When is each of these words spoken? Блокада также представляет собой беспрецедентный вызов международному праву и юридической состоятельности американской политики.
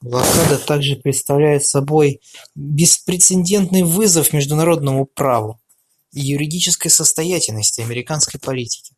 Блокада 0.00 0.56
также 0.58 0.96
представляет 0.96 1.66
собой 1.66 2.22
беспрецедентный 2.54 3.82
вызов 3.82 4.32
международному 4.32 5.04
праву 5.04 5.60
и 6.14 6.20
юридической 6.22 6.88
состоятельности 6.88 7.82
американской 7.82 8.40
политики. 8.40 8.94